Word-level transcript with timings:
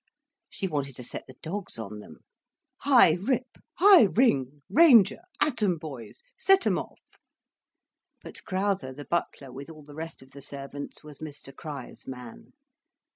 She 0.49 0.67
wanted 0.67 0.95
to 0.95 1.03
set 1.03 1.27
the 1.27 1.35
dogs 1.43 1.77
on 1.77 1.99
them, 1.99 2.21
"Hi 2.77 3.11
Rip! 3.19 3.59
Hi 3.77 4.07
Ring! 4.15 4.63
Ranger! 4.67 5.19
At 5.39 5.61
'em 5.61 5.77
boys, 5.77 6.23
set 6.35 6.65
'em 6.65 6.79
off." 6.79 7.03
But 8.23 8.43
Crowther, 8.43 8.93
the 8.93 9.05
butler, 9.05 9.51
with 9.51 9.69
all 9.69 9.83
the 9.83 9.93
rest 9.93 10.23
of 10.23 10.31
the 10.31 10.41
servants, 10.41 11.03
was 11.03 11.19
Mr 11.19 11.55
Crich's 11.55 12.07
man. 12.07 12.53